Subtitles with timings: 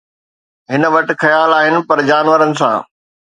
[0.71, 2.75] هن وٽ خيال آهن پر جانورن سان